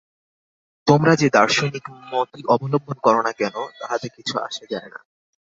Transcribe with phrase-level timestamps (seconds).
[0.87, 4.99] তোমরা যে দার্শনিক মতই অবলম্বন কর না কেন, তাহাতে কিছু আসে যায় না।